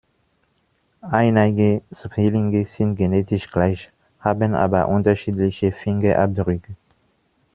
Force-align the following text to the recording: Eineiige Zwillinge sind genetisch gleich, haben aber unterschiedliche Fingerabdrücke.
Eineiige 1.03 1.83
Zwillinge 1.93 2.65
sind 2.65 2.95
genetisch 2.95 3.51
gleich, 3.51 3.91
haben 4.19 4.55
aber 4.55 4.87
unterschiedliche 4.87 5.71
Fingerabdrücke. 5.71 6.75